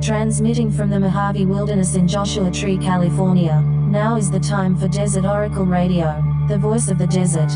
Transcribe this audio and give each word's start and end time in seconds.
Transmitting 0.00 0.70
from 0.70 0.90
the 0.90 1.00
Mojave 1.00 1.46
Wilderness 1.46 1.96
in 1.96 2.06
Joshua 2.06 2.50
Tree, 2.50 2.78
California, 2.78 3.60
now 3.88 4.16
is 4.16 4.30
the 4.30 4.38
time 4.38 4.76
for 4.76 4.86
Desert 4.86 5.24
Oracle 5.24 5.66
Radio, 5.66 6.22
the 6.48 6.56
voice 6.56 6.88
of 6.88 6.98
the 6.98 7.08
desert. 7.08 7.50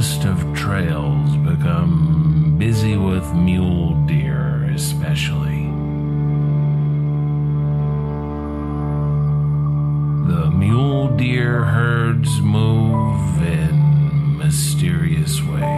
Narrowest 0.00 0.24
of 0.24 0.54
trails 0.56 1.36
become 1.36 2.56
busy 2.58 2.96
with 2.96 3.34
mule 3.34 3.94
deer, 4.06 4.64
especially. 4.74 5.66
The 10.32 10.50
mule 10.52 11.14
deer 11.18 11.64
herds 11.64 12.40
move 12.40 13.42
in 13.42 14.38
mysterious 14.38 15.42
ways. 15.42 15.69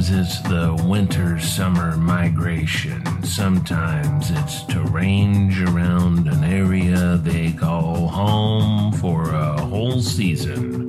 Sometimes 0.00 0.28
it's 0.32 0.40
the 0.48 0.82
winter 0.88 1.38
summer 1.38 1.94
migration. 1.94 3.02
Sometimes 3.22 4.30
it's 4.30 4.62
to 4.64 4.80
range 4.84 5.60
around 5.60 6.26
an 6.26 6.42
area 6.42 7.18
they 7.18 7.52
call 7.52 8.08
home 8.08 8.94
for 8.94 9.28
a 9.34 9.60
whole 9.60 10.00
season. 10.00 10.88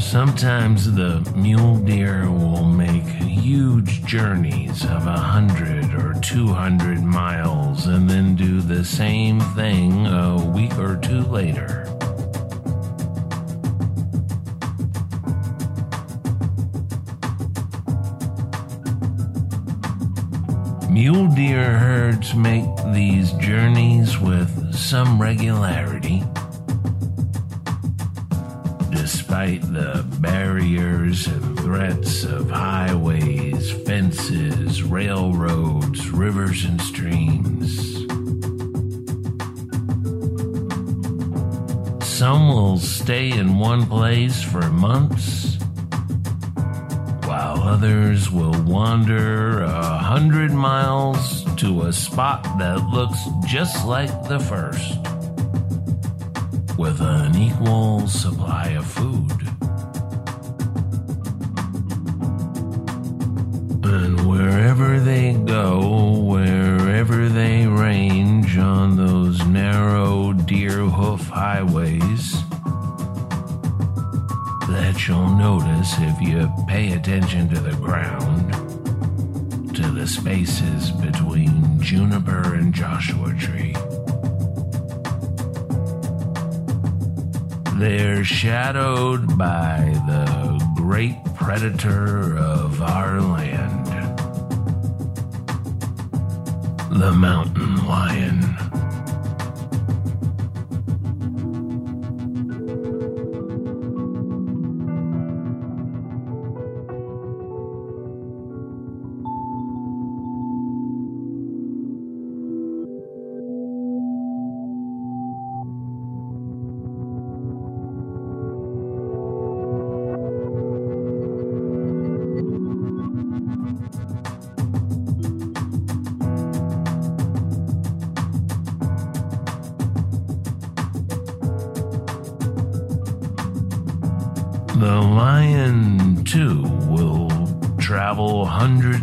Sometimes 0.00 0.92
the 0.92 1.20
mule 1.36 1.76
deer 1.76 2.28
will 2.28 2.64
make 2.64 3.04
huge 3.04 4.04
journeys 4.04 4.82
of 4.86 5.06
a 5.06 5.16
hundred 5.16 5.75
or 5.96 6.14
two 6.20 6.48
hundred 6.48 7.02
miles 7.02 7.86
and 7.86 8.08
then 8.08 8.36
do 8.36 8.60
the 8.60 8.84
same 8.84 9.40
thing 9.54 10.06
a 10.06 10.36
week 10.54 10.76
or 10.78 10.96
two 10.96 11.22
later. 11.22 11.82
Mule 20.90 21.28
deer 21.34 21.78
herds 21.78 22.34
make 22.34 22.64
these 22.94 23.32
journeys 23.32 24.18
with 24.18 24.74
some 24.74 25.20
regularity 25.20 26.22
despite 29.46 29.72
the 29.72 30.04
barriers 30.20 31.28
and 31.28 31.60
threats 31.60 32.24
of 32.24 32.50
highways, 32.50 33.70
fences, 33.86 34.82
railroads, 34.82 36.10
rivers, 36.10 36.64
and 36.64 36.80
streams. 36.80 37.94
Some 42.04 42.48
will 42.48 42.78
stay 42.78 43.30
in 43.30 43.58
one 43.58 43.86
place 43.86 44.42
for 44.42 44.68
months, 44.70 45.58
while 47.24 47.62
others 47.62 48.30
will 48.30 48.60
wander 48.64 49.62
a 49.62 49.98
hundred 49.98 50.50
miles 50.50 51.44
to 51.56 51.82
a 51.82 51.92
spot 51.92 52.42
that 52.58 52.84
looks 52.88 53.18
just 53.46 53.86
like 53.86 54.28
the 54.28 54.40
first 54.40 55.05
with 56.78 57.00
an 57.00 57.34
equal 57.36 58.06
supply 58.06 58.68
of 58.70 58.86
food. 58.86 59.32
And 63.84 64.28
wherever 64.28 65.00
they 65.00 65.32
go, 65.32 66.18
wherever 66.20 67.28
they 67.28 67.66
range 67.66 68.58
on 68.58 68.96
those 68.96 69.44
narrow 69.46 70.32
deer 70.32 70.80
hoof 70.80 71.28
highways, 71.28 72.32
that 74.68 75.06
you'll 75.06 75.36
notice 75.36 75.94
if 75.98 76.20
you 76.20 76.50
pay 76.66 76.92
attention 76.92 77.48
to 77.50 77.60
the 77.60 77.76
ground, 77.76 78.52
to 79.74 79.90
the 79.92 80.06
spaces 80.06 80.90
between 80.90 81.80
juniper 81.80 82.54
and 82.54 82.74
Joshua 82.74 83.32
tree. 83.34 83.75
They're 88.26 88.38
shadowed 88.38 89.38
by 89.38 89.92
the 90.08 90.60
great 90.74 91.14
predator 91.36 92.36
of 92.36 92.82
our 92.82 93.20
land, 93.20 93.86
the 96.90 97.12
mountain 97.12 97.86
lion. 97.86 98.65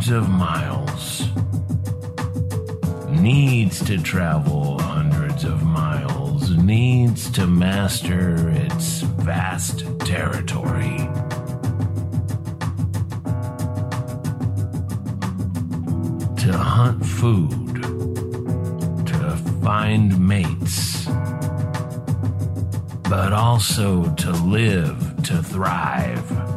Hundreds 0.04 0.28
of 0.28 0.30
miles. 0.30 1.28
Needs 3.10 3.84
to 3.86 4.02
travel 4.02 4.80
hundreds 4.80 5.46
of 5.46 5.64
miles. 5.64 6.50
Needs 6.52 7.32
to 7.32 7.48
master 7.48 8.50
its 8.50 9.02
vast 9.02 9.86
territory. 10.00 10.98
To 16.44 16.52
hunt 16.52 17.06
food. 17.06 17.84
To 19.08 19.38
find 19.64 20.20
mates. 20.28 21.06
But 23.10 23.32
also 23.32 24.14
to 24.16 24.32
live 24.32 25.24
to 25.24 25.42
thrive. 25.42 26.53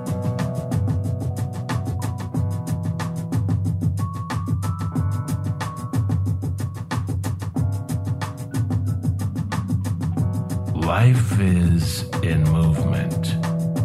In 12.26 12.42
movement. 12.44 13.36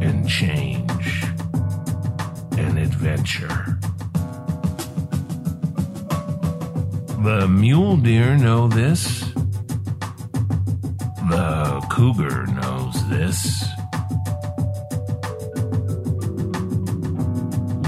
and 0.01 0.27
change 0.27 1.23
and 2.57 2.79
adventure. 2.79 3.77
The 7.23 7.47
mule 7.47 7.97
deer 7.97 8.35
know 8.35 8.67
this. 8.67 9.19
The 11.29 11.85
cougar 11.91 12.47
knows 12.47 13.07
this. 13.09 13.63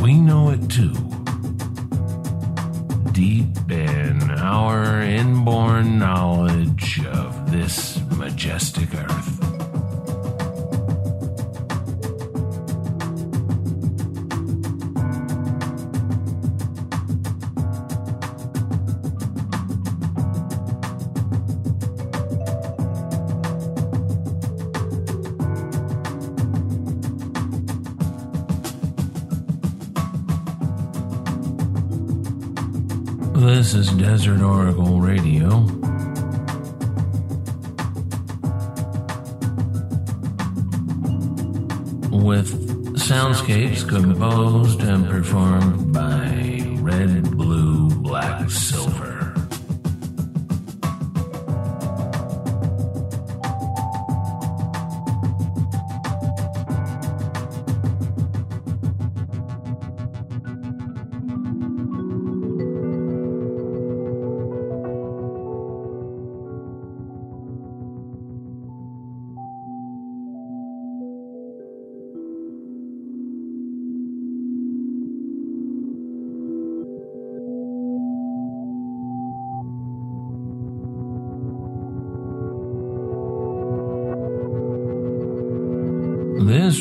We 0.04 0.14
know 0.14 0.52
it 0.52 0.70
too. 0.70 0.94
Deep 3.12 3.72
in 3.72 4.22
our 4.32 5.02
inborn 5.02 5.98
knowledge 5.98 7.04
of 7.06 7.52
this 7.52 8.00
majestic 8.18 8.94
earth. 8.94 9.33
This 33.74 33.88
is 33.88 33.98
Desert 33.98 34.42
Oracle 34.44 35.02
Radio. 35.02 35.62
With 42.12 42.54
soundscapes 43.00 43.90
composed 43.90 44.82
and 44.82 45.10
performed 45.10 45.92
by 45.92 46.03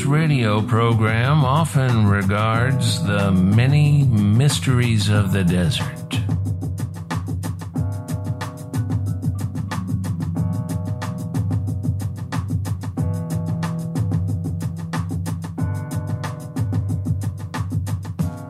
This 0.02 0.08
radio 0.08 0.60
program 0.60 1.44
often 1.44 2.08
regards 2.08 3.00
the 3.04 3.30
many 3.30 4.02
mysteries 4.02 5.08
of 5.08 5.30
the 5.30 5.44
desert. 5.44 5.86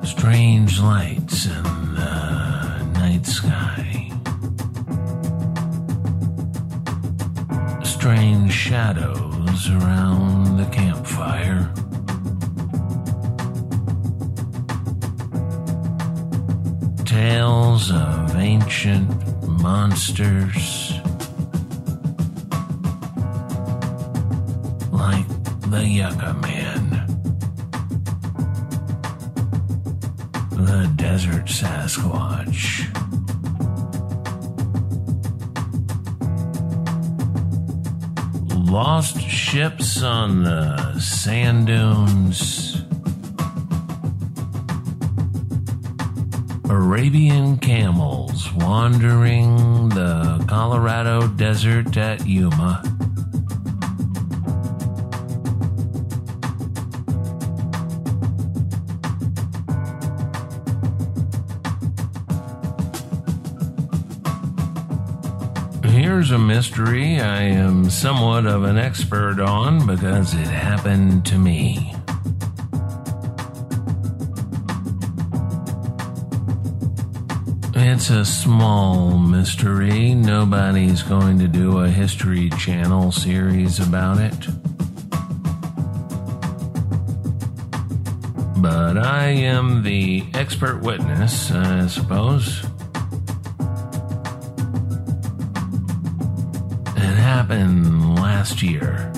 Strange 0.07 0.81
lights 0.81 1.45
in 1.45 1.63
the 1.95 2.93
night 2.95 3.27
sky. 3.27 4.11
Strange 7.85 8.51
shadows 8.51 9.32
around 9.69 10.57
the 10.57 10.65
campfire. 10.71 11.71
Tales 17.05 17.91
of 17.93 18.37
ancient 18.37 19.09
monsters. 19.47 20.93
Like 24.91 25.29
the 25.71 25.85
Yucca 25.87 26.35
Man. 26.35 27.07
The 30.51 30.93
Desert 30.97 31.47
Sasquatch. 31.47 32.89
Lost 38.73 39.21
ships 39.21 40.03
on 40.03 40.45
the 40.45 40.99
sand 40.99 41.67
dunes. 41.67 42.83
Arabian 46.71 47.59
camels 47.59 48.51
wandering 48.55 49.91
the 49.91 50.43
Colorado 50.49 51.29
desert 51.29 51.99
at 51.99 52.27
Yuma. 52.27 52.92
A 66.33 66.39
mystery 66.39 67.21
I 67.21 67.43
am 67.43 67.91
somewhat 67.91 68.47
of 68.47 68.65
an 68.65 68.79
expert 68.79 69.39
on 69.39 69.87
because 69.87 70.33
it 70.33 70.47
happened 70.47 71.27
to 71.27 71.37
me. 71.37 71.95
It's 77.75 78.09
a 78.09 78.25
small 78.25 79.19
mystery. 79.19 80.15
Nobody's 80.15 81.03
going 81.03 81.39
to 81.41 81.49
do 81.49 81.81
a 81.81 81.89
History 81.89 82.49
Channel 82.51 83.13
series 83.13 83.79
about 83.79 84.19
it. 84.19 84.47
But 88.57 88.97
I 88.97 89.27
am 89.29 89.83
the 89.83 90.25
expert 90.33 90.83
witness, 90.83 91.51
I 91.51 91.87
suppose. 91.89 92.65
Happened 97.53 98.15
last 98.17 98.63
year. 98.63 99.13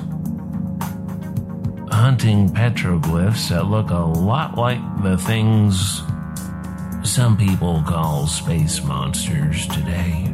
hunting 1.91 2.47
petroglyphs 2.47 3.49
that 3.49 3.65
look 3.65 3.89
a 3.89 3.95
lot 3.95 4.57
like 4.57 4.79
the 5.03 5.17
things 5.17 6.01
some 7.03 7.35
people 7.35 7.83
call 7.85 8.25
space 8.25 8.81
monsters 8.85 9.67
today. 9.67 10.33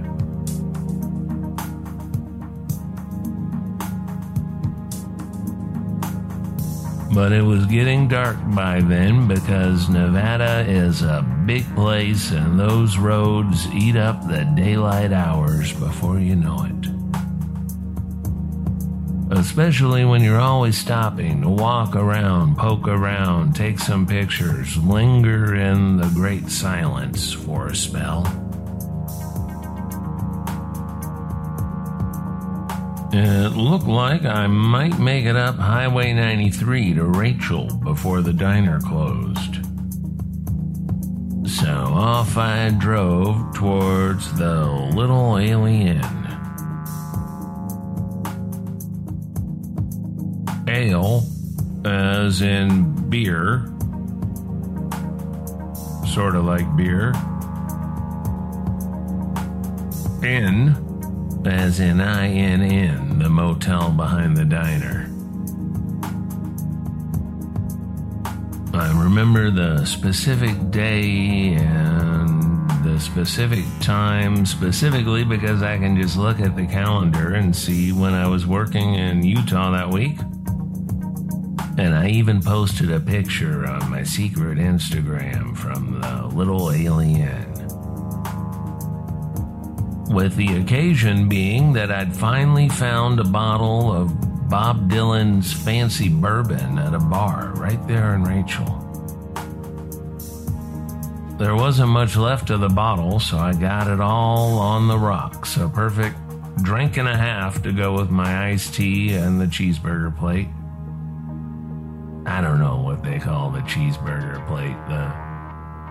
But 7.17 7.31
it 7.31 7.41
was 7.41 7.65
getting 7.65 8.07
dark 8.07 8.37
by 8.53 8.79
then 8.79 9.27
because 9.27 9.89
Nevada 9.89 10.63
is 10.69 11.01
a 11.01 11.25
big 11.47 11.65
place 11.73 12.29
and 12.29 12.59
those 12.59 12.99
roads 12.99 13.65
eat 13.73 13.95
up 13.95 14.27
the 14.27 14.43
daylight 14.55 15.11
hours 15.11 15.73
before 15.73 16.19
you 16.19 16.35
know 16.35 16.63
it. 16.69 16.91
Especially 19.35 20.05
when 20.05 20.21
you're 20.21 20.39
always 20.39 20.77
stopping 20.77 21.41
to 21.41 21.49
walk 21.49 21.95
around, 21.95 22.55
poke 22.55 22.87
around, 22.87 23.55
take 23.55 23.79
some 23.79 24.05
pictures, 24.05 24.77
linger 24.77 25.55
in 25.55 25.97
the 25.97 26.11
great 26.13 26.51
silence 26.51 27.33
for 27.33 27.65
a 27.65 27.75
spell. 27.75 28.46
Uh, 33.17 33.47
it 33.47 33.57
looked 33.57 33.87
like 33.87 34.25
I 34.25 34.45
might 34.45 34.99
make 34.99 35.25
it 35.25 35.35
up 35.35 35.55
Highway 35.55 36.13
93 36.13 36.93
to 36.93 37.03
Rachel 37.05 37.65
before 37.77 38.21
the 38.21 38.31
diner 38.31 38.79
closed. 38.79 39.55
So 41.49 41.67
off 41.67 42.37
I 42.37 42.69
drove 42.69 43.55
towards 43.55 44.31
the 44.37 44.65
Little 44.93 45.33
A'Le'Inn. 45.33 46.03
Ale, 50.69 51.25
as 51.85 52.43
in 52.43 53.09
beer, 53.09 53.65
sort 56.13 56.35
of 56.35 56.45
like 56.45 56.67
beer. 56.75 57.13
Inn 60.21 60.86
as 61.47 61.79
in 61.79 61.99
INN, 61.99 63.19
the 63.19 63.29
motel 63.29 63.91
behind 63.91 64.35
the 64.35 64.45
diner. 64.45 65.09
I 68.73 68.91
remember 69.01 69.49
the 69.49 69.85
specific 69.85 70.69
day 70.69 71.55
and 71.55 72.69
the 72.83 72.99
specific 72.99 73.65
time 73.79 74.45
specifically 74.45 75.23
because 75.23 75.63
I 75.63 75.77
can 75.77 75.99
just 75.99 76.17
look 76.17 76.39
at 76.39 76.55
the 76.55 76.67
calendar 76.67 77.33
and 77.33 77.55
see 77.55 77.91
when 77.91 78.13
I 78.13 78.27
was 78.27 78.45
working 78.45 78.95
in 78.95 79.23
Utah 79.23 79.71
that 79.71 79.89
week. 79.89 80.19
And 81.79 81.95
I 81.95 82.09
even 82.09 82.41
posted 82.41 82.91
a 82.91 82.99
picture 82.99 83.65
on 83.67 83.89
my 83.89 84.03
secret 84.03 84.57
Instagram 84.57 85.55
from 85.55 86.01
the 86.01 86.27
Little 86.35 86.67
A'Le'Inn 86.67 87.46
with 90.17 90.35
the 90.35 90.57
occasion 90.57 91.29
being 91.29 91.73
that 91.73 91.91
I'd 91.91 92.11
finally 92.15 92.67
found 92.69 93.19
a 93.19 93.23
bottle 93.23 93.93
of 93.93 94.49
Bob 94.49 94.89
Dylan's 94.89 95.53
fancy 95.53 96.09
bourbon 96.09 96.79
at 96.79 96.95
a 96.95 96.99
bar 96.99 97.53
right 97.53 97.87
there 97.87 98.15
in 98.15 98.23
Rachel. 98.23 98.65
There 101.37 101.55
wasn't 101.55 101.89
much 101.89 102.15
left 102.15 102.49
of 102.49 102.61
the 102.61 102.67
bottle, 102.67 103.19
so 103.19 103.37
I 103.37 103.53
got 103.53 103.87
it 103.87 103.99
all 103.99 104.57
on 104.57 104.87
the 104.87 104.97
rocks. 104.97 105.55
A 105.55 105.69
perfect 105.69 106.17
drink 106.63 106.97
and 106.97 107.07
a 107.07 107.15
half 107.15 107.61
to 107.61 107.71
go 107.71 107.93
with 107.93 108.09
my 108.09 108.49
iced 108.49 108.73
tea 108.73 109.13
and 109.13 109.39
the 109.39 109.45
cheeseburger 109.45 110.17
plate. 110.17 110.47
I 112.25 112.41
don't 112.41 112.59
know 112.59 112.77
what 112.77 113.03
they 113.03 113.19
call 113.19 113.51
the 113.51 113.59
cheeseburger 113.59 114.43
plate, 114.47 114.77
the 114.89 115.27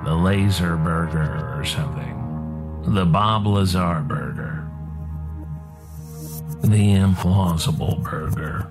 the 0.04 0.16
laser 0.16 0.76
burger 0.76 1.56
or 1.56 1.64
something 1.64 2.15
the 2.84 3.04
Bob 3.04 3.46
Lazar 3.46 4.00
burger, 4.06 4.68
the 6.62 6.94
implausible 6.94 8.02
burger. 8.02 8.68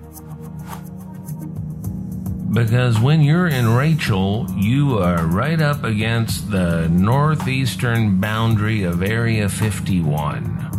Because 2.54 3.00
when 3.00 3.22
you're 3.22 3.48
in 3.48 3.68
Rachel, 3.74 4.48
you 4.56 5.00
are 5.00 5.26
right 5.26 5.62
up 5.62 5.84
against 5.84 6.52
the 6.52 6.88
northeastern 6.88 8.22
boundary 8.22 8.84
of 8.84 9.04
Area 9.04 9.50
51. 9.50 10.75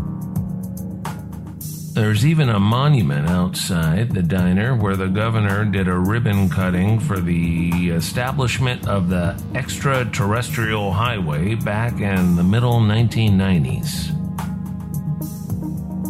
There's 1.97 2.27
even 2.27 2.51
a 2.51 2.61
monument 2.61 3.27
outside 3.27 4.11
the 4.11 4.23
diner 4.23 4.77
where 4.77 4.97
the 4.97 5.07
governor 5.07 5.65
did 5.65 5.89
a 5.89 5.99
ribbon 5.99 6.51
cutting 6.51 7.01
for 7.01 7.19
the 7.19 7.89
establishment 7.89 8.87
of 8.87 9.09
the 9.09 9.43
extraterrestrial 9.55 10.93
highway 10.93 11.55
back 11.55 11.99
in 11.99 12.37
the 12.37 12.43
middle 12.43 12.81
1990s. 12.81 14.13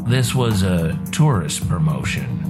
This 0.09 0.35
was 0.35 0.65
a 0.65 0.99
tourist 1.13 1.69
promotion. 1.69 2.43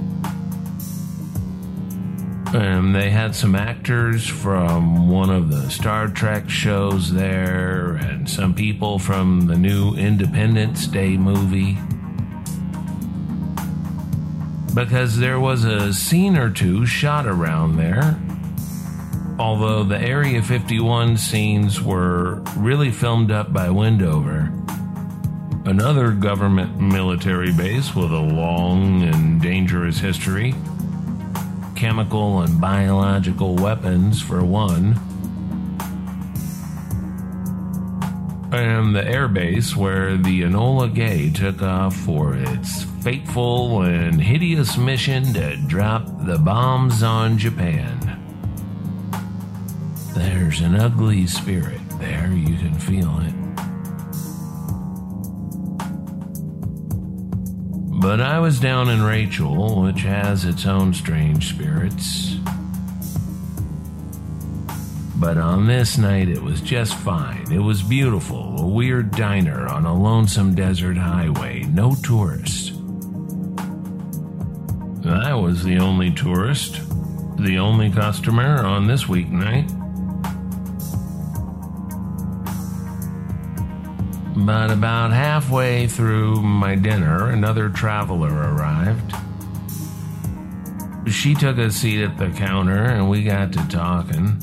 And 2.55 2.95
they 2.95 3.11
had 3.11 3.35
some 3.35 3.53
actors 3.53 4.25
from 4.25 5.11
one 5.11 5.29
of 5.29 5.51
the 5.51 5.69
Star 5.69 6.07
Trek 6.07 6.49
shows 6.49 7.13
there, 7.13 7.97
and 7.97 8.27
some 8.27 8.55
people 8.55 8.97
from 8.97 9.45
the 9.45 9.57
new 9.57 9.93
Independence 9.93 10.87
Day 10.87 11.17
movie 11.17 11.77
because 14.77 15.17
there 15.17 15.39
was 15.39 15.63
a 15.63 15.91
scene 15.91 16.37
or 16.37 16.51
two 16.51 16.85
shot 16.85 17.25
around 17.25 17.77
there. 17.77 18.15
Although 19.39 19.83
the 19.83 19.99
Area 19.99 20.43
51 20.43 21.17
scenes 21.17 21.81
were 21.81 22.43
really 22.55 22.91
filmed 22.91 23.31
up 23.31 23.51
by 23.51 23.71
Wendover, 23.71 24.53
another 25.65 26.11
government 26.11 26.79
military 26.79 27.51
base 27.51 27.95
with 27.95 28.11
a 28.11 28.19
long 28.19 29.01
and 29.01 29.41
dangerous 29.41 29.97
history, 29.97 30.53
chemical 31.75 32.41
and 32.41 32.61
biological 32.61 33.55
weapons 33.55 34.21
for 34.21 34.43
one, 34.43 34.93
and 38.57 38.95
the 38.95 39.01
airbase 39.01 39.75
where 39.75 40.17
the 40.17 40.41
Enola 40.41 40.93
Gay 40.93 41.29
took 41.29 41.61
off 41.61 41.95
for 41.95 42.35
its 42.35 42.83
fateful 43.03 43.83
and 43.83 44.21
hideous 44.21 44.77
mission 44.77 45.33
to 45.33 45.55
drop 45.67 46.05
the 46.25 46.37
bombs 46.37 47.03
on 47.03 47.37
Japan. 47.37 47.99
There's 50.15 50.61
an 50.61 50.75
ugly 50.75 51.27
spirit 51.27 51.81
there, 51.99 52.31
you 52.31 52.57
can 52.57 52.73
feel 52.73 53.19
it. 53.19 53.33
But 57.99 58.21
I 58.21 58.39
was 58.39 58.59
down 58.59 58.89
in 58.89 59.03
Rachel, 59.03 59.81
which 59.81 60.01
has 60.01 60.45
its 60.45 60.65
own 60.65 60.93
strange 60.93 61.49
spirits. 61.49 62.36
But 65.19 65.39
on 65.39 65.65
this 65.65 65.97
night, 65.97 66.29
it 66.29 66.41
was 66.41 66.61
just 66.61 66.93
fine. 66.93 67.51
It 67.51 67.59
was 67.59 67.81
beautiful, 67.81 68.59
a 68.59 68.67
weird 68.67 69.09
diner 69.11 69.67
on 69.67 69.85
a 69.85 69.99
lonesome 69.99 70.53
desert 70.53 70.95
highway, 70.95 71.63
no 71.63 71.95
tourists. 71.95 72.71
I 75.03 75.33
was 75.33 75.63
the 75.63 75.79
only 75.79 76.11
tourist, 76.11 76.81
the 77.39 77.57
only 77.57 77.89
customer 77.89 78.63
on 78.63 78.85
this 78.85 79.05
weeknight. 79.05 79.67
But 84.45 84.69
about 84.69 85.11
halfway 85.11 85.87
through 85.87 86.43
my 86.43 86.75
dinner, 86.75 87.31
another 87.31 87.69
traveler 87.69 88.29
arrived. 88.29 89.15
She 91.09 91.33
took 91.33 91.57
a 91.57 91.71
seat 91.71 92.03
at 92.03 92.17
the 92.17 92.29
counter 92.29 92.83
and 92.83 93.09
we 93.09 93.23
got 93.23 93.51
to 93.53 93.67
talking. 93.67 94.39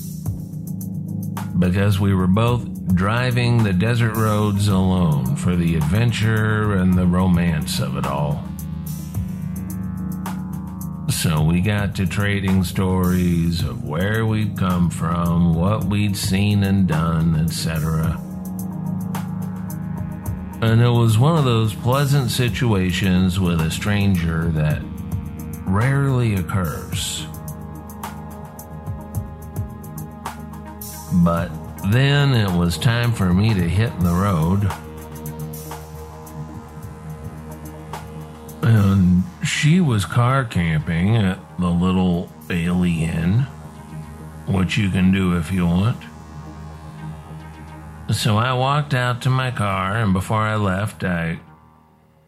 Because 1.59 2.01
we 2.01 2.15
were 2.15 2.27
both 2.27 2.95
driving 2.95 3.63
the 3.63 3.73
desert 3.73 4.17
roads 4.17 4.69
alone 4.69 5.37
for 5.37 5.57
the 5.57 5.77
adventure 5.77 6.75
and 6.75 6.95
the 6.95 7.07
romance 7.07 7.81
of 7.81 7.97
it 7.97 8.07
all. 8.07 8.45
So 11.11 11.43
we 11.43 11.61
got 11.61 11.95
to 11.97 12.07
trading 12.07 12.65
stories 12.65 13.63
of 13.63 13.85
where 13.85 14.27
we'd 14.27 14.59
come 14.59 14.91
from, 14.91 15.55
what 15.55 15.85
we'd 15.85 16.17
seen 16.17 16.65
and 16.65 16.87
done, 16.87 17.37
etc. 17.37 18.21
And 20.61 20.81
it 20.81 20.91
was 20.91 21.19
one 21.19 21.39
of 21.39 21.45
those 21.45 21.75
pleasant 21.75 22.31
situations 22.31 23.41
with 23.41 23.61
a 23.61 23.71
stranger 23.71 24.49
that 24.53 24.83
rarely 25.67 26.35
occurs. 26.35 27.27
But 31.23 31.51
Then 31.91 32.33
it 32.33 32.51
was 32.51 32.79
time 32.79 33.13
for 33.13 33.35
me 33.35 33.53
to 33.53 33.69
hit 33.69 33.99
the 34.01 34.15
road. 34.15 34.71
And 38.63 39.23
she 39.47 39.83
was 39.83 40.07
car 40.07 40.45
camping 40.47 41.17
at 41.17 41.39
the 41.59 41.69
little 41.69 42.31
A'Le'Inn, 42.49 43.47
which 44.47 44.79
you 44.79 44.89
can 44.89 45.13
do 45.13 45.37
if 45.37 45.53
you 45.53 45.67
want. 45.67 45.99
So 48.11 48.39
I 48.39 48.55
walked 48.55 48.95
out 48.95 49.21
to 49.23 49.31
my 49.31 49.51
car, 49.51 49.97
and 49.97 50.15
before 50.15 50.41
I 50.41 50.57
left, 50.57 51.05
I 51.05 51.39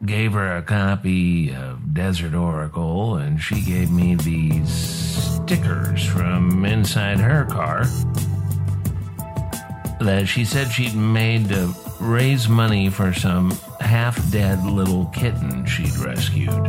gave 0.05 0.35
her 0.35 0.59
a 0.59 0.63
copy 0.63 1.55
of 1.55 1.95
Desert 1.95 2.35
Oracle, 2.35 3.17
and 3.17 3.41
she 3.41 3.63
gave 3.63 3.91
me 3.91 4.17
these 4.17 4.69
stickers 4.69 6.05
from 6.05 6.67
inside 6.67 7.21
her 7.21 7.47
car 7.47 7.87
that 10.01 10.27
she 10.27 10.45
said 10.45 10.69
she'd 10.69 10.95
made 10.95 11.49
to 11.49 11.73
raise 12.01 12.49
money 12.49 12.91
for 12.91 13.13
some 13.13 13.51
half 13.81 14.31
dead 14.31 14.65
little 14.65 15.07
kitten 15.07 15.65
she'd 15.65 15.97
rescued 15.99 16.63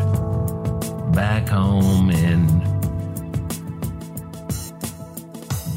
back 1.13 1.47
home 1.49 2.09
in 2.09 2.47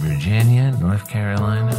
Virginia, 0.00 0.70
North 0.80 1.08
Carolina. 1.08 1.72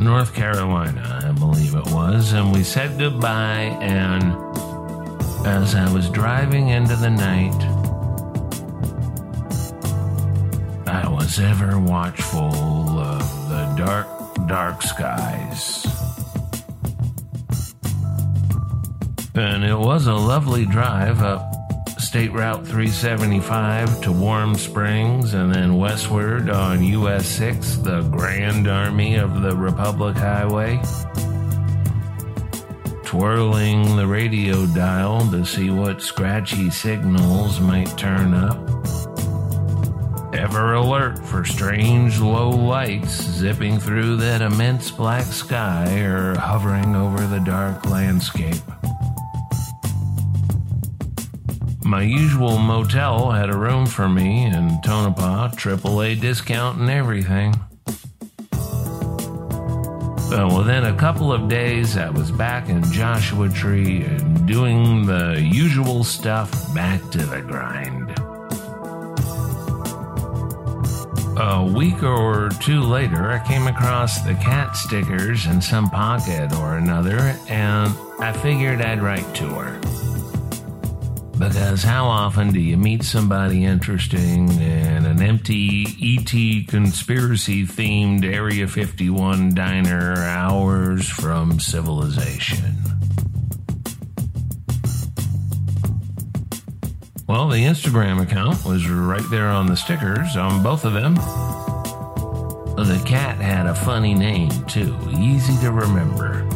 North 0.00 0.34
Carolina, 0.34 1.22
I 1.24 1.32
believe 1.32 1.74
it 1.74 1.86
was, 1.86 2.32
and 2.32 2.52
we 2.52 2.62
said 2.62 2.98
goodbye. 2.98 3.78
And 3.80 4.34
as 5.46 5.74
I 5.74 5.90
was 5.92 6.10
driving 6.10 6.68
into 6.68 6.96
the 6.96 7.10
night, 7.10 7.73
was 11.24 11.40
ever 11.40 11.80
watchful 11.80 12.52
of 12.98 13.48
the 13.48 13.74
dark, 13.78 14.06
dark 14.46 14.82
skies. 14.82 15.86
And 19.34 19.64
it 19.64 19.74
was 19.74 20.06
a 20.06 20.12
lovely 20.12 20.66
drive 20.66 21.22
up 21.22 21.50
State 21.98 22.30
Route 22.32 22.66
375 22.66 24.02
to 24.02 24.12
Warm 24.12 24.54
Springs 24.56 25.32
and 25.32 25.52
then 25.52 25.78
westward 25.78 26.50
on 26.50 26.84
US 26.84 27.26
6, 27.26 27.76
the 27.76 28.02
Grand 28.02 28.68
Army 28.68 29.14
of 29.14 29.40
the 29.40 29.56
Republic 29.56 30.16
Highway. 30.16 30.78
Twirling 33.04 33.96
the 33.96 34.06
radio 34.06 34.66
dial 34.66 35.26
to 35.30 35.46
see 35.46 35.70
what 35.70 36.02
scratchy 36.02 36.68
signals 36.68 37.60
might 37.60 37.96
turn 37.96 38.34
up. 38.34 38.73
Ever 40.44 40.74
alert 40.74 41.18
for 41.24 41.42
strange 41.42 42.20
low 42.20 42.50
lights 42.50 43.12
zipping 43.12 43.78
through 43.78 44.16
that 44.16 44.42
immense 44.42 44.90
black 44.90 45.24
sky 45.24 46.00
or 46.00 46.34
hovering 46.34 46.94
over 46.94 47.26
the 47.26 47.38
dark 47.38 47.86
landscape. 47.86 48.60
My 51.82 52.02
usual 52.02 52.58
motel 52.58 53.30
had 53.30 53.48
a 53.48 53.56
room 53.56 53.86
for 53.86 54.06
me 54.06 54.44
in 54.44 54.82
Tonopah, 54.82 55.52
AAA 55.52 56.20
discount 56.20 56.78
and 56.78 56.90
everything. 56.90 57.54
Uh, 60.30 60.54
within 60.58 60.84
a 60.84 60.94
couple 60.98 61.32
of 61.32 61.48
days, 61.48 61.96
I 61.96 62.10
was 62.10 62.30
back 62.30 62.68
in 62.68 62.82
Joshua 62.92 63.48
Tree 63.48 64.02
and 64.02 64.46
doing 64.46 65.06
the 65.06 65.40
usual 65.40 66.04
stuff 66.04 66.52
back 66.74 67.00
to 67.12 67.18
the 67.24 67.40
grind. 67.40 68.13
A 71.36 71.64
week 71.64 72.02
or 72.04 72.48
two 72.60 72.80
later, 72.80 73.30
I 73.30 73.44
came 73.44 73.66
across 73.66 74.20
the 74.20 74.34
cat 74.34 74.76
stickers 74.76 75.46
in 75.46 75.60
some 75.60 75.90
pocket 75.90 76.52
or 76.54 76.76
another, 76.76 77.36
and 77.48 77.92
I 78.20 78.32
figured 78.32 78.80
I'd 78.80 79.02
write 79.02 79.34
to 79.36 79.48
her. 79.48 79.80
Because 81.36 81.82
how 81.82 82.06
often 82.06 82.52
do 82.52 82.60
you 82.60 82.76
meet 82.76 83.02
somebody 83.02 83.64
interesting 83.64 84.48
in 84.60 85.04
an 85.04 85.20
empty 85.20 85.86
ET 86.00 86.68
conspiracy 86.68 87.66
themed 87.66 88.24
Area 88.24 88.68
51 88.68 89.54
diner 89.54 90.14
hours 90.14 91.08
from 91.08 91.58
civilization? 91.58 92.93
Well, 97.26 97.48
the 97.48 97.64
Instagram 97.64 98.20
account 98.20 98.66
was 98.66 98.86
right 98.86 99.24
there 99.30 99.48
on 99.48 99.66
the 99.66 99.76
stickers 99.76 100.36
on 100.36 100.62
both 100.62 100.84
of 100.84 100.92
them. 100.92 101.14
The 102.74 103.02
cat 103.06 103.38
had 103.38 103.66
a 103.66 103.74
funny 103.74 104.12
name, 104.12 104.50
too, 104.66 104.94
easy 105.10 105.56
to 105.62 105.72
remember. 105.72 106.46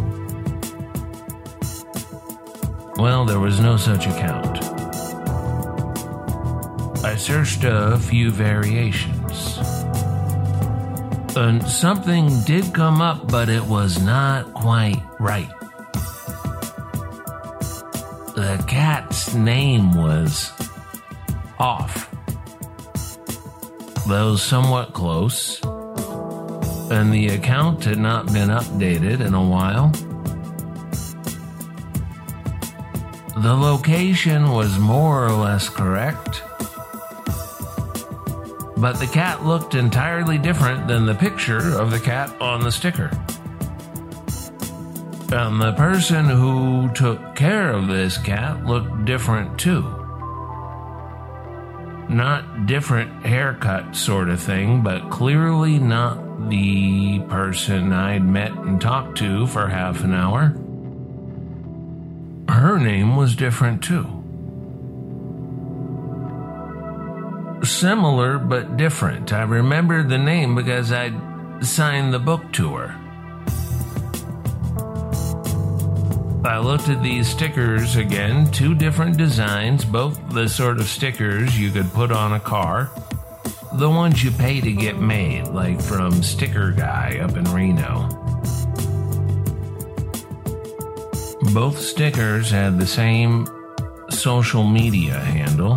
Well, 2.97 3.25
there 3.25 3.41
was 3.41 3.59
no 3.61 3.79
such 3.79 4.07
account. 4.07 4.63
I 7.03 7.17
searched 7.17 7.65
a 7.65 7.99
few 7.99 8.31
variations. 8.31 9.57
And 11.35 11.67
something 11.67 12.43
did 12.43 12.75
come 12.75 13.01
up, 13.01 13.31
but 13.31 13.49
it 13.49 13.65
was 13.65 14.03
not 14.03 14.53
quite 14.53 15.03
right. 15.19 15.49
The 18.35 18.63
cat's 18.69 19.35
name 19.35 19.95
was 19.95 20.53
off, 21.59 22.09
though 24.07 24.37
somewhat 24.37 24.93
close, 24.93 25.63
and 26.91 27.13
the 27.13 27.29
account 27.29 27.85
had 27.85 27.99
not 27.99 28.27
been 28.33 28.49
updated 28.49 29.21
in 29.21 29.35
a 29.35 29.45
while. 29.45 29.91
The 33.43 33.55
location 33.55 34.51
was 34.51 34.79
more 34.79 35.25
or 35.25 35.33
less 35.33 35.69
correct, 35.69 36.43
but 38.77 38.95
the 38.95 39.09
cat 39.13 39.45
looked 39.45 39.75
entirely 39.75 40.39
different 40.39 40.89
than 40.89 41.07
the 41.07 41.15
picture 41.15 41.79
of 41.79 41.91
the 41.91 42.01
cat 42.01 42.35
on 42.41 42.61
the 42.61 42.73
sticker. 42.73 43.11
And 45.31 45.61
the 45.61 45.75
person 45.77 46.25
who 46.25 46.89
took 46.95 47.35
care 47.35 47.71
of 47.71 47.87
this 47.87 48.17
cat 48.17 48.65
looked 48.65 49.05
different 49.05 49.59
too. 49.59 49.98
Not 52.09 52.67
different 52.67 53.27
haircut 53.27 53.95
sort 53.95 54.31
of 54.31 54.41
thing, 54.41 54.83
but 54.83 55.11
clearly 55.11 55.79
not 55.79 56.49
the 56.49 57.21
person 57.29 57.93
I'd 57.93 58.25
met 58.25 58.53
and 58.53 58.81
talked 58.81 59.19
to 59.19 59.47
for 59.47 59.69
half 59.69 60.03
an 60.03 60.15
hour. 60.15 60.57
Her 62.49 62.79
name 62.79 63.17
was 63.17 63.37
different 63.37 63.83
too. 63.83 64.07
Similar 67.63 68.39
but 68.39 68.77
different. 68.77 69.33
I 69.33 69.43
remembered 69.43 70.09
the 70.09 70.19
name 70.19 70.55
because 70.55 70.93
I'd 70.93 71.15
signed 71.61 72.15
the 72.15 72.19
book 72.19 72.53
to 72.53 72.75
her. 72.77 73.08
I 76.49 76.57
looked 76.61 76.89
at 76.89 77.03
these 77.03 77.29
stickers 77.29 77.97
again, 77.97 78.51
two 78.51 78.75
different 78.75 79.19
designs, 79.19 79.85
both 79.85 80.19
the 80.31 80.49
sort 80.49 80.79
of 80.79 80.89
stickers 80.89 81.61
you 81.61 81.71
could 81.71 81.93
put 81.93 82.11
on 82.11 82.33
a 82.33 82.41
car. 82.41 82.91
The 83.75 83.91
ones 83.91 84.25
you 84.25 84.31
pay 84.31 84.63
to 84.63 84.73
get 84.73 84.99
made, 84.99 85.49
like 85.49 85.79
from 85.79 86.23
Sticker 86.23 86.73
Guy 86.73 87.19
up 87.21 87.37
in 87.37 87.45
Reno. 87.45 88.09
Both 91.53 91.81
stickers 91.81 92.51
had 92.51 92.79
the 92.81 92.87
same 92.87 93.47
social 94.09 94.65
media 94.65 95.19
handle. 95.19 95.77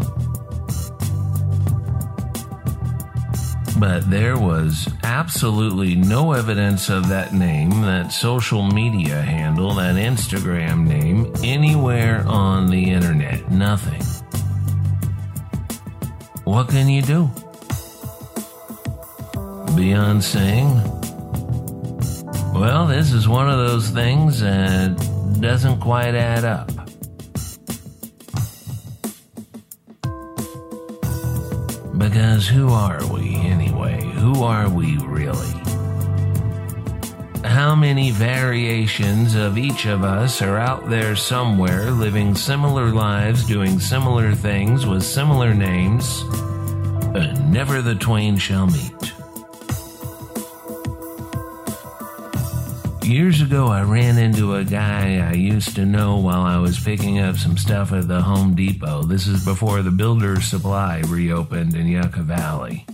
But 3.82 4.12
there 4.12 4.38
was 4.38 4.88
absolutely 5.02 5.96
no 5.96 6.34
evidence 6.34 6.88
of 6.92 7.10
that 7.10 7.34
name, 7.34 7.82
that 7.82 8.12
social 8.12 8.62
media 8.62 9.20
handle, 9.24 9.74
that 9.74 9.96
Instagram 9.96 10.86
name 10.86 11.34
anywhere 11.44 12.24
on 12.28 12.68
the 12.68 12.92
internet. 12.92 13.50
Nothing. 13.50 14.04
What 16.44 16.70
can 16.70 16.90
you 16.90 17.02
do? 17.02 17.28
Beyond 19.76 20.24
saying, 20.24 20.76
well, 22.54 22.86
this 22.86 23.12
is 23.14 23.28
one 23.28 23.50
of 23.50 23.58
those 23.68 23.90
things 23.90 24.42
that 24.42 24.96
doesn't 25.42 25.80
quite 25.80 26.14
add 26.14 26.46
up. 26.46 26.68
Because 31.98 32.48
who 32.48 32.70
are 32.70 33.06
we? 33.14 33.21
Who 34.22 34.44
are 34.44 34.70
we 34.70 34.98
really? 35.00 35.50
How 37.44 37.74
many 37.74 38.12
variations 38.12 39.34
of 39.34 39.58
each 39.58 39.88
of 39.88 40.04
us 40.04 40.44
are 40.44 40.60
out 40.60 40.92
there 40.92 41.16
somewhere 41.16 41.90
living 41.90 42.36
similar 42.36 42.92
lives, 42.92 43.48
doing 43.48 43.80
similar 43.80 44.36
things 44.36 44.86
with 44.86 45.02
similar 45.02 45.56
names, 45.56 46.22
but 47.12 47.40
never 47.46 47.82
the 47.82 47.96
twain 47.96 48.38
shall 48.38 48.68
meet. 48.68 49.14
Years 53.04 53.42
ago, 53.42 53.70
I 53.70 53.82
ran 53.82 54.20
into 54.20 54.54
a 54.54 54.64
guy 54.64 55.18
I 55.18 55.34
used 55.34 55.76
to 55.78 55.86
know 55.88 56.18
while 56.18 56.44
I 56.44 56.60
was 56.60 56.80
picking 56.80 57.18
up 57.18 57.38
some 57.38 57.58
stuff 57.58 57.92
at 57.92 58.08
the 58.08 58.22
Home 58.22 58.54
Depot. 58.54 59.02
This 59.02 59.26
is 59.26 59.44
before 59.44 59.82
the 59.82 59.90
Builder's 59.90 60.46
Supply 60.46 61.02
reopened 61.08 61.76
in 61.76 61.88
Yucca 61.88 62.22
Valley. 62.22 62.86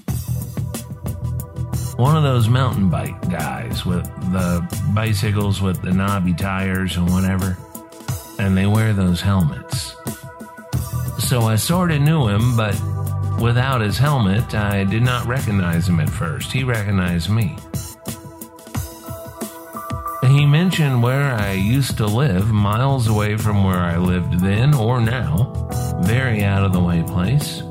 One 1.97 2.15
of 2.15 2.23
those 2.23 2.47
mountain 2.47 2.89
bike 2.89 3.19
guys 3.29 3.85
with 3.85 4.05
the 4.31 4.65
bicycles 4.93 5.61
with 5.61 5.81
the 5.81 5.91
knobby 5.91 6.33
tires 6.33 6.95
and 6.95 7.09
whatever, 7.09 7.57
and 8.39 8.55
they 8.55 8.67
wear 8.67 8.93
those 8.93 9.19
helmets. 9.19 9.95
So 11.19 11.41
I 11.41 11.55
sort 11.55 11.91
of 11.91 12.01
knew 12.01 12.27
him, 12.27 12.55
but 12.55 12.79
without 13.41 13.81
his 13.81 13.97
helmet, 13.97 14.53
I 14.53 14.83
did 14.83 15.01
not 15.01 15.25
recognize 15.25 15.89
him 15.89 15.99
at 15.99 16.09
first. 16.09 16.51
He 16.51 16.63
recognized 16.63 17.29
me. 17.29 17.57
He 20.23 20.45
mentioned 20.45 21.01
where 21.01 21.33
I 21.33 21.53
used 21.53 21.97
to 21.97 22.05
live, 22.05 22.51
miles 22.51 23.07
away 23.07 23.37
from 23.37 23.63
where 23.63 23.79
I 23.79 23.97
lived 23.97 24.39
then 24.39 24.75
or 24.75 25.01
now. 25.01 25.67
Very 26.01 26.43
out 26.43 26.63
of 26.63 26.73
the 26.73 26.79
way 26.79 27.01
place. 27.01 27.63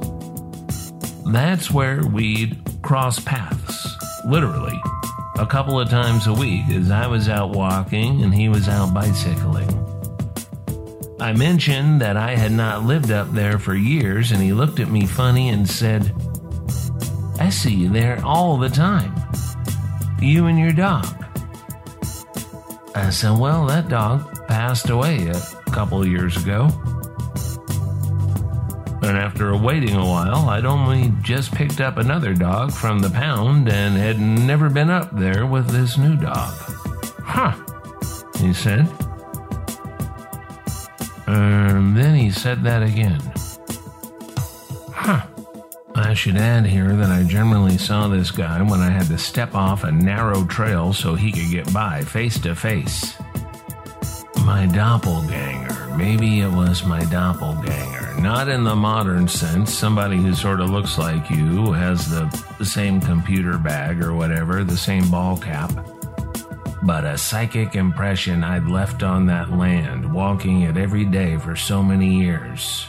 That's 1.26 1.70
where 1.70 2.04
we'd 2.04 2.58
cross 2.82 3.20
paths, 3.20 3.95
literally, 4.26 4.80
a 5.38 5.46
couple 5.46 5.78
of 5.78 5.88
times 5.88 6.26
a 6.26 6.32
week 6.32 6.68
as 6.70 6.90
I 6.90 7.06
was 7.06 7.28
out 7.28 7.50
walking 7.50 8.22
and 8.22 8.34
he 8.34 8.48
was 8.48 8.68
out 8.68 8.92
bicycling. 8.92 9.68
I 11.20 11.32
mentioned 11.32 12.00
that 12.02 12.16
I 12.16 12.36
had 12.36 12.52
not 12.52 12.84
lived 12.84 13.10
up 13.10 13.32
there 13.32 13.58
for 13.58 13.74
years, 13.74 14.32
and 14.32 14.42
he 14.42 14.52
looked 14.52 14.80
at 14.80 14.90
me 14.90 15.06
funny 15.06 15.48
and 15.48 15.68
said, 15.68 16.14
I 17.38 17.48
see 17.48 17.74
you 17.74 17.88
there 17.88 18.22
all 18.24 18.58
the 18.58 18.68
time. 18.68 19.14
You 20.20 20.46
and 20.46 20.58
your 20.58 20.72
dog. 20.72 21.06
I 22.94 23.10
said, 23.10 23.38
Well, 23.38 23.66
that 23.66 23.88
dog 23.88 24.46
passed 24.46 24.90
away 24.90 25.28
a 25.28 25.40
couple 25.70 26.02
of 26.02 26.08
years 26.08 26.36
ago. 26.36 26.68
And 29.06 29.16
after 29.16 29.56
waiting 29.56 29.94
a 29.94 30.04
while, 30.04 30.48
I'd 30.48 30.64
only 30.64 31.12
just 31.22 31.54
picked 31.54 31.80
up 31.80 31.96
another 31.96 32.34
dog 32.34 32.72
from 32.72 32.98
the 32.98 33.08
pound 33.08 33.68
and 33.68 33.96
had 33.96 34.18
never 34.18 34.68
been 34.68 34.90
up 34.90 35.16
there 35.16 35.46
with 35.46 35.68
this 35.68 35.96
new 35.96 36.16
dog. 36.16 36.52
Huh, 37.22 37.54
he 38.40 38.52
said. 38.52 38.88
And 41.28 41.96
then 41.96 42.16
he 42.16 42.32
said 42.32 42.64
that 42.64 42.82
again. 42.82 43.20
Huh. 44.92 45.24
I 45.94 46.12
should 46.12 46.36
add 46.36 46.66
here 46.66 46.96
that 46.96 47.10
I 47.10 47.22
generally 47.22 47.78
saw 47.78 48.08
this 48.08 48.32
guy 48.32 48.60
when 48.60 48.80
I 48.80 48.90
had 48.90 49.06
to 49.06 49.18
step 49.18 49.54
off 49.54 49.84
a 49.84 49.92
narrow 49.92 50.44
trail 50.46 50.92
so 50.92 51.14
he 51.14 51.30
could 51.30 51.52
get 51.52 51.72
by 51.72 52.02
face 52.02 52.40
to 52.40 52.56
face. 52.56 53.14
My 54.44 54.66
doppelganger. 54.66 55.96
Maybe 55.96 56.40
it 56.40 56.50
was 56.50 56.84
my 56.84 57.04
doppelganger. 57.04 57.95
Not 58.18 58.48
in 58.48 58.64
the 58.64 58.74
modern 58.74 59.28
sense, 59.28 59.72
somebody 59.72 60.16
who 60.16 60.34
sort 60.34 60.60
of 60.60 60.70
looks 60.70 60.98
like 60.98 61.30
you, 61.30 61.72
has 61.72 62.08
the, 62.08 62.24
the 62.58 62.64
same 62.64 63.00
computer 63.00 63.58
bag 63.58 64.02
or 64.02 64.14
whatever, 64.14 64.64
the 64.64 64.76
same 64.76 65.10
ball 65.10 65.36
cap. 65.36 65.70
But 66.82 67.04
a 67.04 67.18
psychic 67.18 67.74
impression 67.74 68.42
I'd 68.42 68.68
left 68.68 69.02
on 69.02 69.26
that 69.26 69.50
land, 69.50 70.12
walking 70.12 70.62
it 70.62 70.76
every 70.76 71.04
day 71.04 71.36
for 71.36 71.56
so 71.56 71.82
many 71.82 72.18
years. 72.18 72.86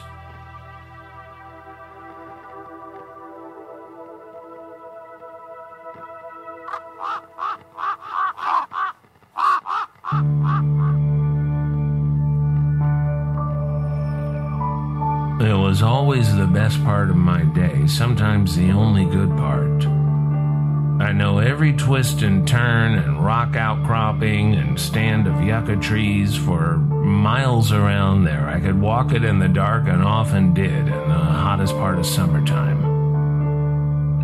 was 15.78 15.84
always 15.84 16.36
the 16.36 16.48
best 16.48 16.84
part 16.84 17.08
of 17.12 17.16
my 17.16 17.44
day, 17.44 17.86
sometimes 17.86 18.56
the 18.56 18.72
only 18.72 19.06
good 19.06 19.30
part. 19.38 19.86
I 21.00 21.12
know 21.12 21.38
every 21.38 21.72
twist 21.72 22.24
and 22.24 22.48
turn 22.48 22.96
and 22.96 23.24
rock 23.24 23.56
outcropping 23.56 24.56
and 24.56 24.80
stand 24.80 25.28
of 25.28 25.40
yucca 25.44 25.76
trees 25.76 26.36
for 26.36 26.78
miles 26.78 27.72
around 27.72 28.24
there. 28.24 28.50
I 28.50 28.60
could 28.60 28.82
walk 28.82 29.14
it 29.14 29.24
in 29.24 29.38
the 29.38 29.48
dark 29.48 29.88
and 29.88 30.02
often 30.02 30.56
did 30.56 30.72
in 30.72 30.88
the 30.88 31.26
hottest 31.44 31.76
part 31.76 32.00
of 32.00 32.08
summertime. 32.08 32.82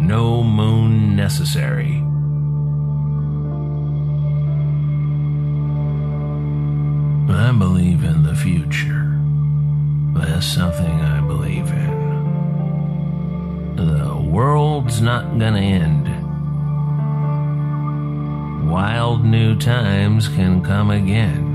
No 0.07 0.41
moon 0.41 1.15
necessary. 1.15 1.97
I 7.31 7.51
believe 7.51 8.03
in 8.03 8.23
the 8.23 8.33
future. 8.33 8.92
Something 10.43 11.01
I 11.01 11.21
believe 11.21 11.67
in. 11.67 11.93
The 13.75 14.15
world's 14.29 15.01
not 15.01 15.39
gonna 15.39 15.59
end. 15.59 16.09
Wild 18.69 19.23
new 19.25 19.55
times 19.55 20.27
can 20.27 20.61
come 20.61 20.91
again. 20.91 21.49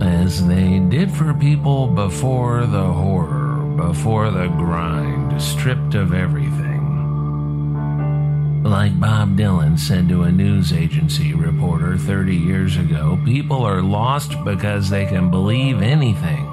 As 0.00 0.46
they 0.46 0.78
did 0.78 1.10
for 1.10 1.34
people 1.34 1.88
before 1.88 2.64
the 2.64 2.92
horror, 2.92 3.56
before 3.76 4.30
the 4.30 4.46
grind, 4.46 5.42
stripped 5.42 5.94
of 5.94 6.14
everything. 6.14 6.69
Like 8.62 9.00
Bob 9.00 9.38
Dylan 9.38 9.78
said 9.78 10.10
to 10.10 10.24
a 10.24 10.30
news 10.30 10.70
agency 10.70 11.32
reporter 11.32 11.96
30 11.96 12.36
years 12.36 12.76
ago, 12.76 13.18
people 13.24 13.64
are 13.64 13.80
lost 13.80 14.32
because 14.44 14.90
they 14.90 15.06
can 15.06 15.30
believe 15.30 15.80
anything. 15.80 16.44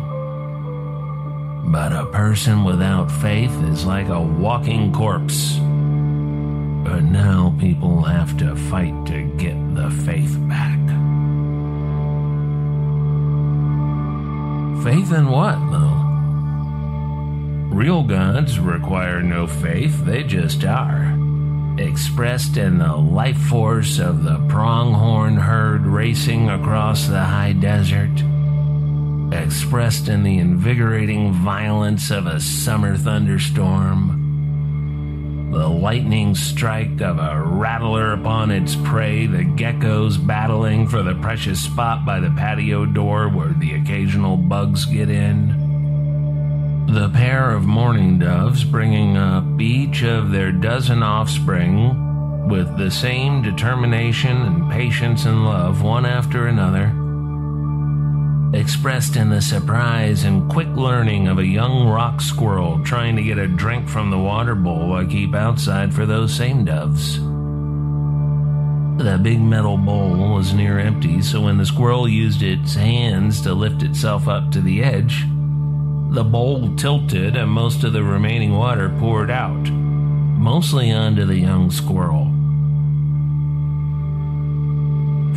But 1.70 1.92
a 1.92 2.06
person 2.06 2.64
without 2.64 3.12
faith 3.12 3.52
is 3.66 3.86
like 3.86 4.08
a 4.08 4.22
walking 4.22 4.94
corpse. 4.94 5.58
But 5.58 7.02
now 7.02 7.54
people 7.60 8.04
have 8.04 8.38
to 8.38 8.56
fight 8.56 9.06
to 9.08 9.24
get 9.36 9.58
the 9.76 9.90
faith 10.06 10.38
back. 10.48 10.80
Faith 14.82 15.12
in 15.12 15.28
what, 15.28 15.60
though? 15.72 15.98
Real 17.76 18.02
gods 18.02 18.60
require 18.60 19.22
no 19.22 19.46
faith, 19.46 20.06
they 20.06 20.24
just 20.24 20.64
are 20.64 21.07
expressed 21.80 22.58
in 22.58 22.80
the 22.80 22.96
life 22.96 23.38
force 23.38 24.00
of 24.00 24.24
the 24.24 24.38
pronghorn 24.48 25.38
herd 25.38 25.86
racing 25.86 26.50
across 26.50 27.08
the 27.08 27.24
high 27.24 27.54
desert, 27.54 28.12
expressed 29.34 30.08
in 30.08 30.24
the 30.24 30.38
invigorating 30.38 31.32
violence 31.34 32.10
of 32.12 32.26
a 32.26 32.40
summer 32.40 32.98
thunderstorm, 32.98 34.24
the 35.52 35.68
lightning 35.68 36.36
strike 36.36 37.02
of 37.02 37.20
a 37.20 37.42
rattler 37.42 38.14
upon 38.14 38.52
its 38.52 38.76
prey, 38.76 39.28
the 39.28 39.44
geckos 39.44 40.18
battling 40.26 40.88
for 40.88 41.04
the 41.04 41.16
precious 41.16 41.64
spot 41.64 42.06
by 42.06 42.20
the 42.20 42.32
patio 42.32 42.86
door 42.86 43.30
where 43.30 43.54
the 43.54 43.74
occasional 43.76 44.38
bugs 44.38 44.86
get 44.86 45.10
in 45.10 45.67
the 46.88 47.10
pair 47.10 47.52
of 47.52 47.66
mourning 47.66 48.18
doves 48.18 48.64
bringing 48.64 49.18
up 49.18 49.44
each 49.60 50.04
of 50.04 50.32
their 50.32 50.54
dozen 50.54 51.04
offspring 51.04 52.48
with 52.48 52.78
the 52.78 52.90
same 52.90 53.42
determination 53.42 54.38
and 54.38 54.72
patience 54.72 55.26
and 55.26 55.44
love, 55.44 55.82
one 55.82 56.06
after 56.06 56.48
another, 56.48 56.94
expressed 58.58 59.18
in 59.18 59.30
the 59.30 59.42
surprise 59.42 60.24
and 60.24 60.50
quick 60.50 60.70
learning 60.70 61.28
of 61.28 61.40
a 61.40 61.46
young 61.46 61.90
rock 61.90 62.22
squirrel 62.22 62.82
trying 62.86 63.18
to 63.18 63.24
get 63.24 63.38
a 63.38 63.48
drink 63.48 63.90
from 63.90 64.10
the 64.10 64.18
water 64.18 64.56
bowl 64.56 64.94
I 64.94 65.04
keep 65.04 65.36
outside 65.36 65.94
for 65.94 66.06
those 66.06 66.34
same 66.34 66.64
doves. 66.64 67.20
The 69.04 69.20
big 69.22 69.42
metal 69.42 69.78
bowl 69.78 70.34
was 70.34 70.54
near 70.54 70.80
empty, 70.80 71.22
so 71.22 71.42
when 71.42 71.58
the 71.58 71.66
squirrel 71.66 72.08
used 72.08 72.42
its 72.42 72.76
hands 72.76 73.42
to 73.42 73.54
lift 73.54 73.84
itself 73.84 74.30
up 74.30 74.52
to 74.54 74.62
the 74.62 74.82
edge, 74.82 75.26
the 76.10 76.24
bowl 76.24 76.76
tilted 76.76 77.36
and 77.36 77.52
most 77.52 77.84
of 77.84 77.94
the 77.94 78.04
remaining 78.04 78.54
water 78.54 78.90
poured 79.00 79.30
out, 79.30 79.70
mostly 79.70 80.92
onto 80.92 81.26
the 81.26 81.38
young 81.38 81.70
squirrel. 81.70 82.32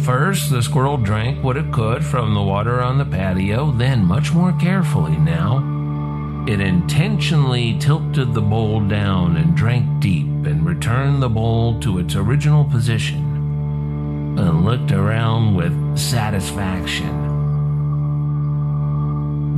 First, 0.05 0.51
the 0.51 0.63
squirrel 0.63 0.97
drank 0.97 1.45
what 1.45 1.57
it 1.57 1.73
could 1.73 2.05
from 2.05 2.35
the 2.35 2.43
water 2.43 2.81
on 2.81 2.99
the 2.99 3.05
patio, 3.05 3.71
then, 3.73 4.05
much 4.05 4.33
more 4.33 4.53
carefully 4.55 5.17
now, 5.17 5.59
it 6.49 6.61
intentionally 6.61 7.79
tilted 7.79 8.33
the 8.33 8.41
bowl 8.41 8.81
down 8.81 9.37
and 9.37 9.55
drank 9.55 10.01
deep 10.01 10.27
and 10.27 10.65
returned 10.65 11.23
the 11.23 11.29
bowl 11.29 11.79
to 11.81 11.99
its 11.99 12.17
original 12.17 12.65
position 12.65 14.37
and 14.39 14.65
looked 14.65 14.91
around 14.91 15.55
with 15.55 15.99
satisfaction. 15.99 17.30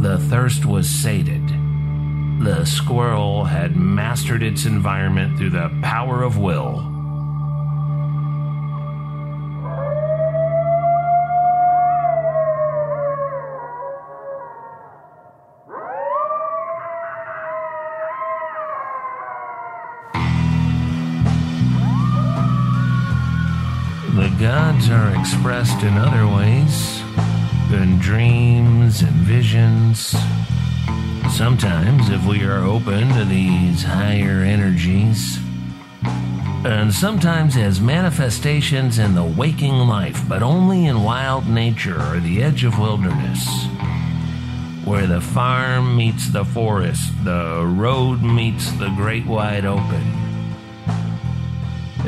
The 0.02 0.18
thirst 0.18 0.64
was 0.64 0.90
sated. 0.90 1.48
the 2.40 2.64
squirrel 2.64 3.44
had 3.44 3.76
mastered 3.76 4.42
its 4.42 4.64
environment 4.64 5.38
through 5.38 5.50
the 5.50 5.70
power 5.80 6.24
of 6.24 6.38
will. 6.38 6.88
The 24.16 24.36
gods 24.40 24.90
are 24.90 25.14
expressed 25.16 25.84
in 25.84 25.96
other 25.96 26.26
ways, 26.26 27.01
in 27.72 27.98
dreams 27.98 29.02
and 29.02 29.12
visions. 29.12 30.14
Sometimes, 31.30 32.10
if 32.10 32.24
we 32.26 32.44
are 32.44 32.64
open 32.64 33.08
to 33.14 33.24
these 33.24 33.82
higher 33.82 34.40
energies, 34.42 35.38
and 36.64 36.92
sometimes 36.92 37.56
as 37.56 37.80
manifestations 37.80 38.98
in 38.98 39.14
the 39.14 39.24
waking 39.24 39.78
life, 39.78 40.22
but 40.28 40.42
only 40.42 40.86
in 40.86 41.02
wild 41.02 41.48
nature 41.48 42.00
or 42.00 42.20
the 42.20 42.42
edge 42.42 42.64
of 42.64 42.78
wilderness, 42.78 43.46
where 44.84 45.06
the 45.06 45.20
farm 45.20 45.96
meets 45.96 46.28
the 46.28 46.44
forest, 46.44 47.12
the 47.24 47.64
road 47.64 48.22
meets 48.22 48.70
the 48.72 48.90
great 48.90 49.26
wide 49.26 49.64
open. 49.64 50.21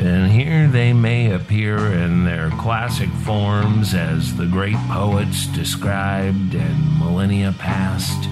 And 0.05 0.31
here 0.31 0.67
they 0.67 0.93
may 0.93 1.31
appear 1.31 1.77
in 1.77 2.25
their 2.25 2.51
classic 2.51 3.09
forms 3.09 3.95
as 3.95 4.37
the 4.37 4.45
great 4.45 4.77
poets 4.87 5.47
described 5.47 6.53
in 6.53 6.99
millennia 6.99 7.55
past 7.57 8.29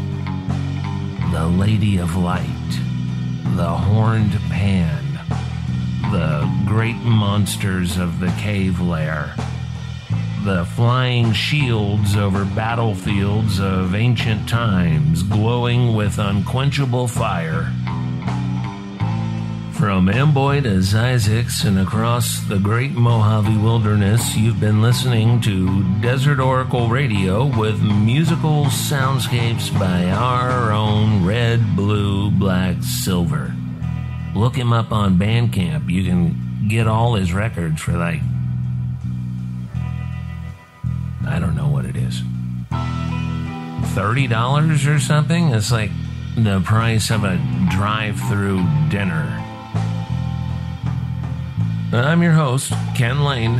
the 1.32 1.48
Lady 1.48 1.98
of 1.98 2.16
Light, 2.16 2.46
the 3.56 3.68
Horned 3.68 4.34
Pan, 4.52 5.20
the 6.12 6.48
great 6.68 6.98
monsters 6.98 7.98
of 7.98 8.20
the 8.20 8.32
cave 8.40 8.80
lair, 8.80 9.34
the 10.44 10.66
flying 10.76 11.34
shields 11.34 12.16
over 12.16 12.46
battlefields 12.46 13.60
of 13.60 13.96
ancient 13.96 14.48
times 14.48 15.24
glowing 15.24 15.96
with 15.96 16.20
unquenchable 16.20 17.08
fire. 17.08 17.74
From 19.84 20.08
Amboy 20.08 20.62
to 20.62 20.80
Zzyzx 20.80 21.66
and 21.66 21.78
across 21.78 22.40
the 22.48 22.58
great 22.58 22.94
Mojave 22.94 23.58
Wilderness, 23.58 24.38
you've 24.38 24.62
been 24.62 24.82
listening 24.82 25.42
to 25.42 25.84
Desert 26.00 26.40
Oracle 26.40 26.88
Radio 26.88 27.48
with 27.60 27.82
musical 27.82 28.68
soundscapes 28.68 29.78
by 29.78 30.06
our 30.06 30.72
own 30.72 31.26
Red, 31.26 31.76
Blue, 31.76 32.32
Black, 32.32 32.78
Silver. 32.82 33.54
Look 34.34 34.56
him 34.56 34.72
up 34.72 34.94
on 34.94 35.20
Bandcamp. 35.20 35.90
You 35.90 36.06
can 36.06 36.70
get 36.70 36.88
all 36.88 37.16
his 37.16 37.34
records 37.34 37.82
for 37.82 37.92
like, 37.92 38.22
I 41.28 41.40
don't 41.40 41.58
know 41.58 41.68
what 41.68 41.84
it 41.84 41.98
is, 41.98 42.22
$30 42.72 44.96
or 44.96 45.00
something? 45.02 45.50
It's 45.50 45.74
like 45.74 45.92
the 46.38 46.62
price 46.62 47.12
of 47.12 47.26
a 47.26 47.38
drive 47.70 48.18
through 48.30 48.66
dinner. 48.88 49.43
I'm 51.94 52.24
your 52.24 52.32
host, 52.34 52.74
Ken 52.96 53.24
Layne. 53.24 53.60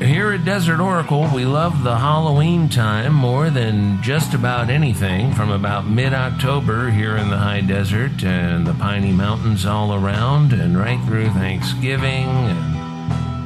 Here 0.00 0.32
at 0.32 0.44
Desert 0.44 0.78
Oracle, 0.78 1.28
we 1.34 1.44
love 1.44 1.82
the 1.82 1.96
Halloween 1.96 2.68
time 2.68 3.12
more 3.12 3.50
than 3.50 4.00
just 4.02 4.34
about 4.34 4.70
anything 4.70 5.34
from 5.34 5.50
about 5.50 5.84
mid 5.84 6.14
October 6.14 6.90
here 6.90 7.16
in 7.16 7.28
the 7.28 7.36
high 7.36 7.60
desert 7.60 8.22
and 8.22 8.64
the 8.64 8.74
piney 8.74 9.12
mountains 9.12 9.66
all 9.66 9.92
around, 9.94 10.52
and 10.52 10.78
right 10.78 11.04
through 11.06 11.30
Thanksgiving. 11.30 12.26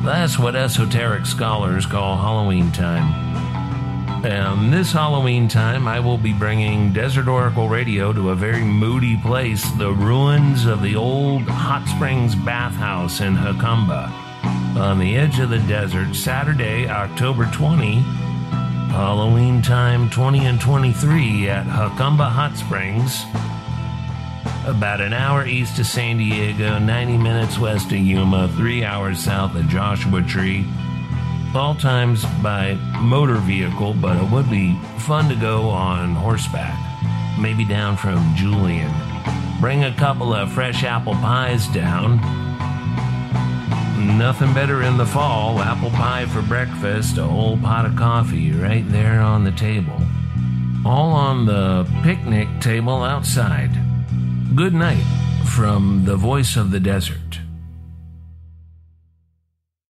That's 0.04 0.38
what 0.38 0.54
esoteric 0.54 1.24
scholars 1.24 1.86
call 1.86 2.18
Halloween 2.18 2.72
time. 2.72 3.23
And 4.24 4.72
this 4.72 4.90
Halloween 4.90 5.48
time, 5.48 5.86
I 5.86 6.00
will 6.00 6.16
be 6.16 6.32
bringing 6.32 6.94
Desert 6.94 7.28
Oracle 7.28 7.68
Radio 7.68 8.10
to 8.10 8.30
a 8.30 8.34
very 8.34 8.64
moody 8.64 9.18
place, 9.18 9.70
the 9.72 9.92
ruins 9.92 10.64
of 10.64 10.80
the 10.80 10.96
old 10.96 11.42
Hot 11.42 11.86
Springs 11.86 12.34
bathhouse 12.34 13.20
in 13.20 13.36
Jacumba, 13.36 14.10
on 14.78 14.98
the 14.98 15.14
edge 15.14 15.40
of 15.40 15.50
the 15.50 15.58
desert, 15.58 16.14
Saturday, 16.14 16.88
October 16.88 17.44
20, 17.52 17.96
Halloween 18.92 19.60
time 19.60 20.08
20 20.08 20.46
and 20.46 20.58
23 20.58 21.50
at 21.50 21.66
Jacumba 21.66 22.30
Hot 22.30 22.56
Springs, 22.56 23.24
about 24.66 25.02
an 25.02 25.12
hour 25.12 25.46
east 25.46 25.78
of 25.78 25.84
San 25.86 26.16
Diego, 26.16 26.78
90 26.78 27.18
minutes 27.18 27.58
west 27.58 27.92
of 27.92 27.98
Yuma, 27.98 28.48
three 28.56 28.84
hours 28.84 29.22
south 29.22 29.54
of 29.54 29.68
Joshua 29.68 30.22
Tree 30.22 30.66
all 31.56 31.74
times 31.74 32.24
by 32.42 32.74
motor 33.00 33.36
vehicle, 33.36 33.94
but 33.94 34.16
it 34.16 34.30
would 34.30 34.50
be 34.50 34.78
fun 34.98 35.28
to 35.28 35.36
go 35.36 35.68
on 35.68 36.14
horseback, 36.14 36.78
maybe 37.38 37.64
down 37.64 37.96
from 37.96 38.34
Julian. 38.34 38.92
Bring 39.60 39.84
a 39.84 39.94
couple 39.94 40.34
of 40.34 40.52
fresh 40.52 40.84
apple 40.84 41.14
pies 41.14 41.68
down. 41.68 42.16
Nothing 44.18 44.52
better 44.52 44.82
in 44.82 44.96
the 44.96 45.06
fall. 45.06 45.60
Apple 45.60 45.90
pie 45.90 46.26
for 46.26 46.42
breakfast, 46.42 47.18
a 47.18 47.24
whole 47.24 47.56
pot 47.58 47.86
of 47.86 47.96
coffee 47.96 48.52
right 48.52 48.84
there 48.90 49.20
on 49.20 49.44
the 49.44 49.52
table. 49.52 50.00
All 50.84 51.12
on 51.12 51.46
the 51.46 51.88
picnic 52.02 52.48
table 52.60 53.02
outside. 53.02 53.70
Good 54.54 54.74
night 54.74 55.04
from 55.46 56.04
the 56.04 56.16
voice 56.16 56.56
of 56.56 56.70
the 56.70 56.80
desert. 56.80 57.38